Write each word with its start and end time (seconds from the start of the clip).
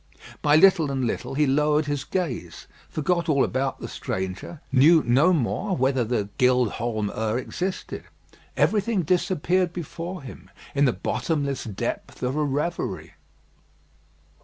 By 0.41 0.55
little 0.55 0.89
and 0.89 1.05
little 1.05 1.35
he 1.35 1.45
lowered 1.45 1.85
his 1.85 2.05
gaze, 2.05 2.65
forgot 2.89 3.29
all 3.29 3.43
about 3.43 3.79
the 3.79 3.87
stranger 3.87 4.59
knew 4.71 5.03
no 5.05 5.31
more 5.31 5.77
whether 5.77 6.03
the 6.03 6.29
"Gild 6.39 6.71
Holm 6.71 7.11
'Ur" 7.11 7.37
existed. 7.37 8.05
Everything 8.57 9.03
disappeared 9.03 9.73
before 9.73 10.23
him 10.23 10.49
in 10.73 10.85
the 10.85 10.91
bottomless 10.93 11.65
depth 11.65 12.23
of 12.23 12.35
a 12.35 12.43
reverie. 12.43 13.13